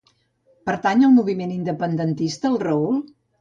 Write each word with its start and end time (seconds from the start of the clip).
Pertany 0.69 1.03
al 1.07 1.13
moviment 1.17 1.51
independentista 1.57 2.51
el 2.51 2.59
Raül? 2.65 2.99